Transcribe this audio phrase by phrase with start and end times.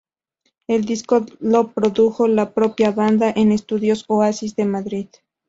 [0.65, 5.09] El disco lo produjo la propia banda en "Estudios Oasis" de Madrid.